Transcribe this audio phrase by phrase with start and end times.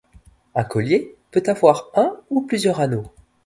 [0.55, 3.13] Un collier peut avoir un ou plusieurs anneaux.